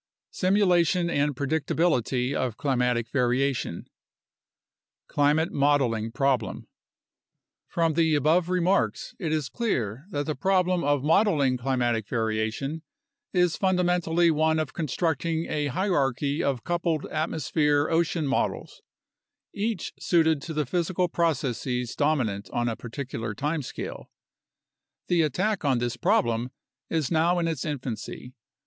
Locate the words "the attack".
25.09-25.63